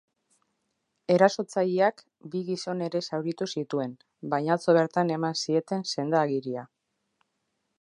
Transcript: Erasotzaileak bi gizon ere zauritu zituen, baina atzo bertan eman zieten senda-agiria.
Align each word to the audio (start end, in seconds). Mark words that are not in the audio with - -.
Erasotzaileak 1.15 2.01
bi 2.35 2.41
gizon 2.47 2.81
ere 2.85 3.01
zauritu 3.09 3.49
zituen, 3.59 3.93
baina 4.35 4.57
atzo 4.57 4.75
bertan 4.79 5.13
eman 5.19 5.39
zieten 5.45 5.85
senda-agiria. 5.93 6.65